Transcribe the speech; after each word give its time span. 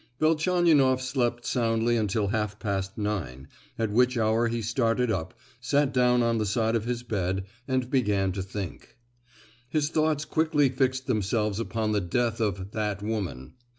Velchaninoff 0.19 0.99
slept 0.99 1.45
soundly 1.45 1.95
until 1.95 2.29
half 2.29 2.57
past 2.57 2.97
nine, 2.97 3.47
at 3.77 3.91
which 3.91 4.17
hour 4.17 4.47
he 4.47 4.59
started 4.59 5.11
up, 5.11 5.35
sat 5.59 5.93
down 5.93 6.23
on 6.23 6.39
the 6.39 6.45
side 6.47 6.75
of 6.75 6.85
his 6.85 7.03
bed, 7.03 7.43
and 7.67 7.91
began 7.91 8.31
to 8.31 8.41
think. 8.41 8.97
His 9.69 9.89
thoughts 9.89 10.25
quickly 10.25 10.69
fixed 10.69 11.05
themselves 11.05 11.59
upon 11.59 11.91
the 11.91 12.01
death 12.01 12.39
of 12.41 12.71
"that 12.71 13.03
woman." 13.03 13.53